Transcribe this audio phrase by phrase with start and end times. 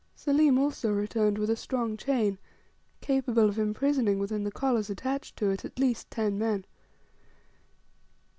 [0.15, 2.39] Selim also returned with a strong chain,
[3.01, 6.65] capable of imprisoning within the collars attached to it at least ten men.